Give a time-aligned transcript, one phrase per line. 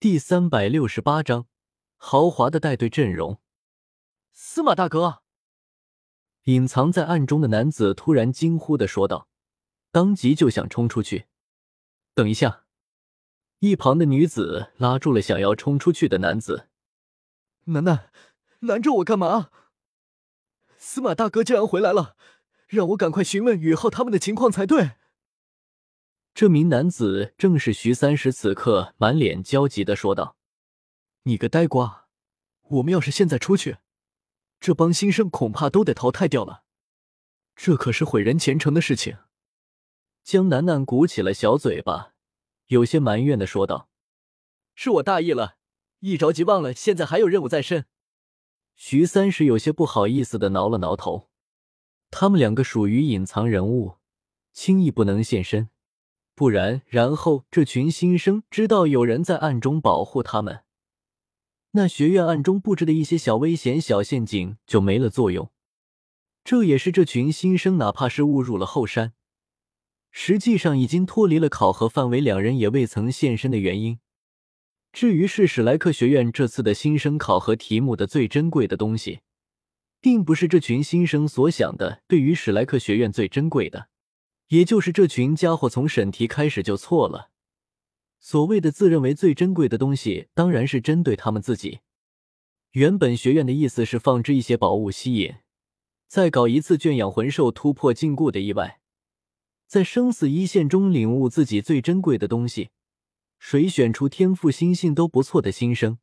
[0.00, 1.48] 第三百六十八章，
[1.96, 3.40] 豪华的带队阵容。
[4.30, 5.22] 司马大哥，
[6.44, 9.26] 隐藏在暗中的男子突然惊呼的说道，
[9.90, 11.26] 当即就想冲出去。
[12.14, 12.66] 等一下，
[13.58, 16.68] 一旁的女子拉住了想要冲出去的男子。
[17.64, 18.12] 楠楠，
[18.60, 19.50] 拦着我干嘛？
[20.76, 22.14] 司马大哥竟然回来了，
[22.68, 24.92] 让我赶快询问宇浩他们的情况才对。
[26.38, 30.36] 这名男子正是徐三石，此刻满脸焦急的说道
[31.26, 32.06] ：“你个呆瓜，
[32.68, 33.78] 我们要是现在出去，
[34.60, 36.62] 这帮新生恐怕都得淘汰掉了，
[37.56, 39.18] 这可是毁人前程的事情。”
[40.22, 42.14] 江楠楠鼓起了小嘴巴，
[42.68, 43.88] 有些埋怨的说道
[44.76, 45.56] ：“是我大意了，
[45.98, 47.86] 一着急忘了现在还有任务在身。”
[48.76, 51.30] 徐三石有些不好意思的挠了挠头，
[52.12, 53.96] 他们两个属于隐藏人物，
[54.52, 55.70] 轻易不能现身。
[56.38, 60.60] 不然，然后这群新生知道有人在暗中保护他们，
[61.72, 65.50] 那学院暗中布置的一些小危险、小陷阱就没了作用。
[66.44, 69.14] 这也是这群新生哪怕是误入了后山，
[70.12, 73.98] 实际上已经脱离了考核范围，两人也未曾现身的原因。
[74.92, 79.22] 至于是史莱克学院这次的新生考核题目的最珍贵的东西，
[80.00, 83.88] 并不是这群新生所想的，对于史莱克学院最珍贵的。
[84.48, 87.30] 也就是这群家伙从审题开始就错了。
[88.20, 91.80] 所谓的自认为最珍贵的东西，当然是针对他们自己。
[92.72, 95.36] 原本学院的意思是放置一些宝物吸引，
[96.06, 98.80] 再搞一次圈养魂兽突破禁锢的意外，
[99.66, 102.70] 在生死一线中领悟自己最珍贵的东西，
[103.38, 105.98] 谁选出天赋心性都不错的新生。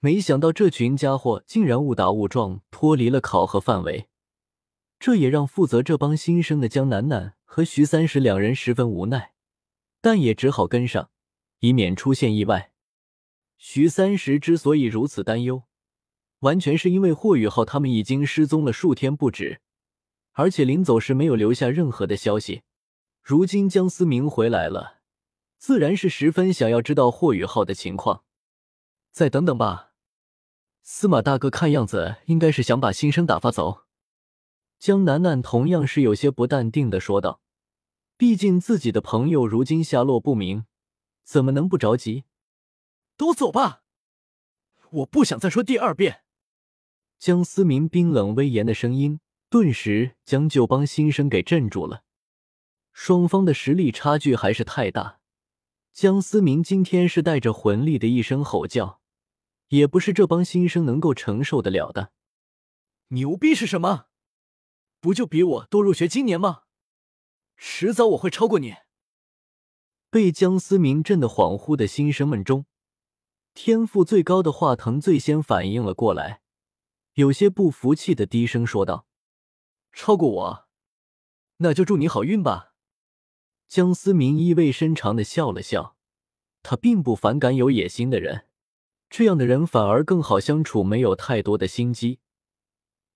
[0.00, 4.08] 没想到这群家伙竟然误打误撞脱离了考核范围，
[4.98, 7.34] 这也让负责这帮新生的江楠楠。
[7.54, 9.32] 和徐三石两人十分无奈，
[10.00, 11.10] 但也只好跟上，
[11.60, 12.72] 以免出现意外。
[13.58, 15.62] 徐三石之所以如此担忧，
[16.40, 19.60] 完全是因为霍雨浩他们已经失踪了数天不止，
[20.32, 22.62] 而且临走时没有留下任何的消息。
[23.22, 25.02] 如今江思明回来了，
[25.56, 28.24] 自然是十分想要知道霍雨浩的情况。
[29.12, 29.92] 再等等吧，
[30.82, 33.82] 司马大哥看样子应该是想把新生打发走。
[34.80, 37.42] 江楠楠同样是有些不淡定的说道。
[38.24, 40.64] 毕竟自己的朋友如今下落不明，
[41.24, 42.24] 怎么能不着急？
[43.18, 43.82] 都走吧，
[44.88, 46.24] 我不想再说第二遍。
[47.18, 49.20] 江思明冰冷威严的声音
[49.50, 52.04] 顿时将旧帮新生给镇住了。
[52.94, 55.20] 双方的实力差距还是太大，
[55.92, 59.02] 江思明今天是带着魂力的一声吼叫，
[59.68, 62.10] 也不是这帮新生能够承受得了的。
[63.08, 64.06] 牛逼是什么？
[64.98, 66.62] 不就比我多入学今年吗？
[67.56, 68.74] 迟早我会超过你。
[70.10, 72.66] 被江思明震得恍惚的新生们中，
[73.52, 76.40] 天赋最高的华腾最先反应了过来，
[77.14, 79.06] 有些不服气的低声说道
[79.92, 80.68] ：“超过我，
[81.56, 82.74] 那就祝你好运吧。”
[83.66, 85.96] 江思明意味深长的笑了笑，
[86.62, 88.46] 他并不反感有野心的人，
[89.10, 92.20] 这样的人反而更好相处，没有太多的心机。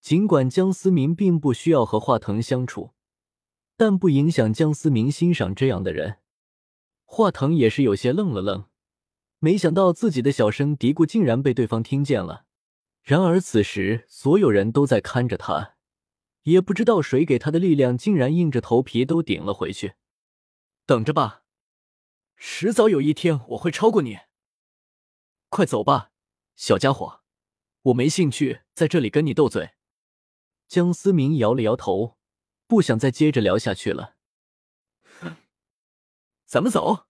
[0.00, 2.94] 尽管江思明并不需要和华腾相处。
[3.78, 6.18] 但不影响江思明欣赏这样的人。
[7.04, 8.64] 华腾也是有些愣了愣，
[9.38, 12.44] 没想到自己的小声嘀咕竟然被对方听见了。
[13.02, 15.76] 然而此时所有人都在看着他，
[16.42, 19.94] 也不知道谁给他的力量，竟然硬着头皮都顶了回去。
[20.84, 21.44] 等着吧，
[22.36, 24.18] 迟早有一天我会超过你。
[25.50, 26.10] 快走吧，
[26.56, 27.20] 小家伙，
[27.82, 29.70] 我没兴趣在这里跟你斗嘴。
[30.66, 32.17] 江思明摇了摇头。
[32.68, 34.14] 不想再接着聊下去了，
[36.44, 37.06] 咱们走。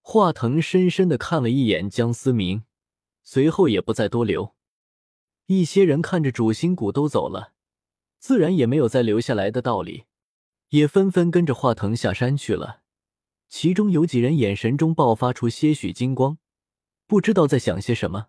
[0.00, 2.64] 华腾深深的看了一眼江思明，
[3.22, 4.54] 随后也不再多留。
[5.46, 7.52] 一些人看着主心骨都走了，
[8.18, 10.04] 自然也没有再留下来的道理，
[10.68, 12.82] 也纷纷跟着华腾下山去了。
[13.48, 16.38] 其中有几人眼神中爆发出些许金光，
[17.08, 18.28] 不知道在想些什么。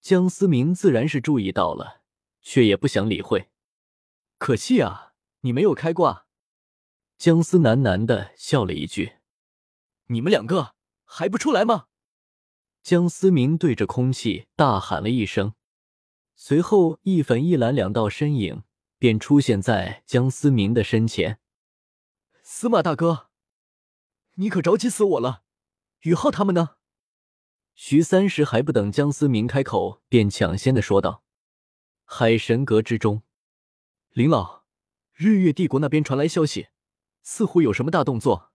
[0.00, 2.02] 江思明自然是注意到了，
[2.40, 3.50] 却也不想理会。
[4.38, 5.11] 可惜啊。
[5.44, 6.26] 你没有开挂，
[7.18, 9.14] 江思喃喃的笑了一句
[10.06, 11.86] ：“你们两个还不出来吗？”
[12.80, 15.54] 江思明对着空气大喊了一声，
[16.36, 18.62] 随后一粉一蓝两道身影
[18.98, 21.40] 便出现在江思明的身前。
[22.44, 23.28] 司马大哥，
[24.34, 25.42] 你可着急死我了！
[26.02, 26.76] 宇浩他们呢？
[27.74, 31.24] 徐三石还不等江思明开口，便抢先的说道
[32.04, 33.22] ：“海神阁之中，
[34.10, 34.61] 林老。”
[35.22, 36.66] 日月帝国那边传来消息，
[37.22, 38.50] 似乎有什么大动作，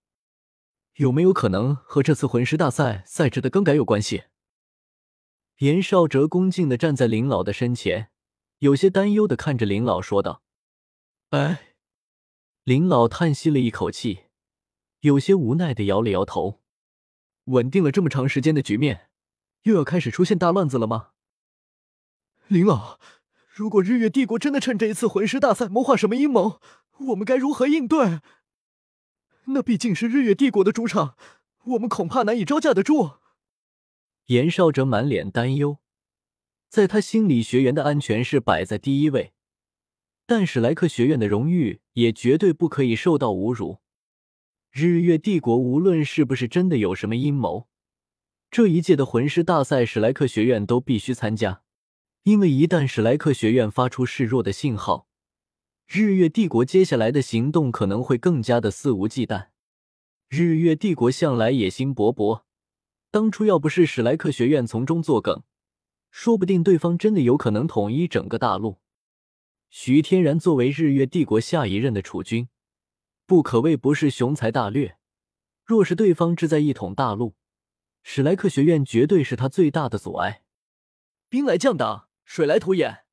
[0.96, 4.26] 有没有可能和这次魂师大赛赛制的更改有关系？
[5.60, 8.10] 严少哲恭敬的站在林老的身前，
[8.58, 10.44] 有些担忧的看着林老说道
[11.32, 11.76] ：“哎。”
[12.66, 14.26] 林老叹息了一口气，
[15.00, 16.62] 有些无奈的摇了摇头。
[17.46, 19.10] 稳定了这么长时间的局面，
[19.62, 21.12] 又要开始出现大乱子了吗？
[22.48, 23.00] 林老，
[23.58, 26.62] 如果日月帝国真的趁这一次魂师大赛谋划什么阴谋，
[27.08, 28.20] 我们该如何应对？
[29.46, 31.18] 那毕竟是日月帝国的主场，
[31.64, 33.14] 我们恐怕难以招架得住。
[34.28, 35.80] 严少哲满脸担忧，
[36.70, 39.34] 在他心里，学员的安全是摆在第一位。
[40.28, 43.80] 但史莱克学院的荣誉也绝对不可以受到侮辱。
[44.70, 47.68] 日月帝国无论是不是真的有什么阴谋，
[48.52, 51.64] 这一届的魂师大赛，史莱克学院都必须参加。
[52.28, 55.08] 因为一旦史莱克学院发出示弱的信号，
[55.88, 59.48] 日月帝国接下来的行动可能会更加的肆无忌惮。
[60.28, 62.42] 日月帝国向来野心勃勃，
[63.12, 65.44] 当初要不是史莱克学院从中作梗，
[66.12, 68.80] 说不定对方真的有可能统一整个大陆。
[69.70, 72.50] 徐天然作为日月帝国下一任的储君，
[73.26, 74.98] 不可谓不是雄才大略。
[75.64, 77.36] 若是对方志在一统大陆，
[78.04, 80.44] 史莱克学院绝对是他最大的阻碍。
[81.30, 83.06] 兵来将挡，水来土掩。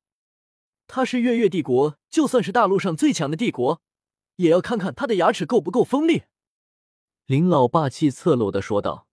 [0.87, 3.81] 他是月月帝国，就算是大陆上最强的帝国，
[4.35, 6.23] 也要看看他的牙齿够不够锋利。
[7.25, 9.07] 林老霸气侧漏的说道：“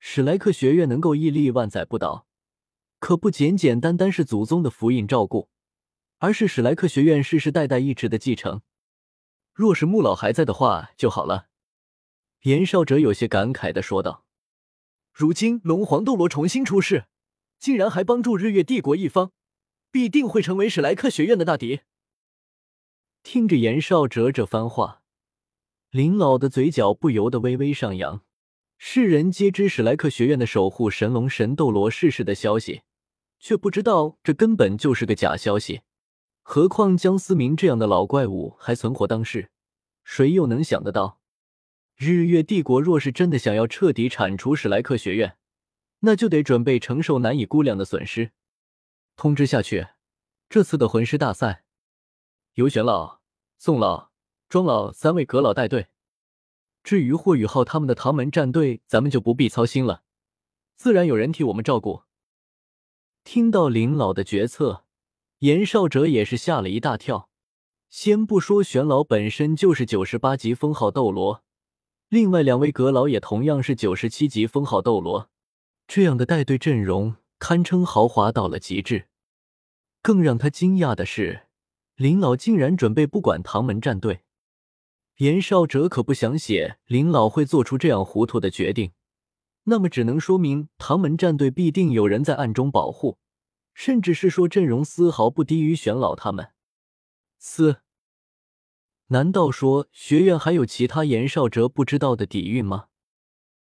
[0.00, 2.26] 史莱克学院能够屹立万载不倒，
[2.98, 5.50] 可不简简单单是祖宗的福荫照顾。”
[6.18, 8.62] 而是史莱克学院世世代代一直的继承。
[9.52, 11.48] 若是穆老还在的话就好了。”
[12.44, 14.24] 严少哲有些感慨的说道。
[15.12, 17.04] “如今龙皇斗罗重新出世，
[17.66, 19.32] 竟然还帮助日月帝国一方，
[19.90, 21.80] 必定会成为史莱克学院的大敌。”
[23.24, 25.02] 听着严少哲这番话，
[25.90, 28.22] 林老的嘴角不由得微微上扬。
[28.78, 32.82] 世人皆知史莱克学院的守护神龙神斗罗逝世的消息，
[33.40, 35.80] 却不知道这根本就是个假消息。
[36.44, 39.50] 何况江思明这样的老怪物还存活当世，
[40.04, 41.18] 谁又能想得到，
[41.96, 45.36] 日月帝国若是真的想要彻底铲除史莱克学院，
[46.00, 48.32] 那就得准备承受难以估量的损失。
[49.16, 49.88] 通知下去，
[50.48, 51.64] 这次的魂师大赛，
[52.54, 53.20] 由玄老、
[53.58, 54.10] 宋老、
[54.48, 55.88] 庄老三位阁老带队。
[56.82, 60.02] 至于霍雨浩他们的唐门战队，咱们就不必操心了，
[60.76, 62.02] 自然有人替我们照顾。
[63.24, 64.84] 听到林老的决策。
[65.40, 67.28] 严少哲也是吓了一大跳。
[67.90, 71.44] 先不说玄老本身就是九十八级封号斗罗，
[72.08, 75.30] 另外两位阁老也同样是九十七级封号斗罗，
[75.86, 79.08] 这样的带队阵容堪称豪华到了极致。
[80.02, 81.46] 更让他惊讶的是，
[81.96, 84.20] 林老竟然准备不管唐门战队。
[85.16, 88.92] 严少哲可不想写林老会做出这样糊涂的决定，
[89.64, 93.18] 那么只能说明唐门战队必定有人在暗中保护。
[93.72, 96.52] 甚至是说阵容丝毫不低于玄老他们，
[97.38, 97.82] 四？
[99.08, 102.86] 难道说学院还有其他严少哲不知道的底蕴吗？